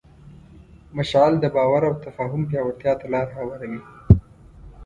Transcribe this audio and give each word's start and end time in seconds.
مشعل 0.97 1.33
د 1.39 1.45
باور 1.55 1.81
او 1.89 1.93
تفاهم 2.05 2.41
پیاوړتیا 2.49 2.93
ته 2.99 3.05
لاره 3.13 3.33
هواروي. 3.39 3.81